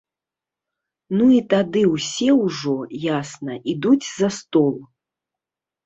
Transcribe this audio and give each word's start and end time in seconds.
Ну 1.19 1.27
і 1.35 1.37
тады 1.53 1.83
ўсе 1.93 2.29
ўжо, 2.45 2.75
ясна, 3.17 3.53
ідуць 3.79 4.07
за 4.19 4.35
стол. 4.43 4.75